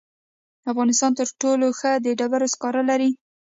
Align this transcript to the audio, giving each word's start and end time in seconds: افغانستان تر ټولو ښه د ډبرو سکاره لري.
افغانستان 0.71 1.11
تر 1.19 1.27
ټولو 1.41 1.67
ښه 1.79 1.91
د 2.05 2.07
ډبرو 2.19 2.47
سکاره 2.53 2.81
لري. 2.89 3.09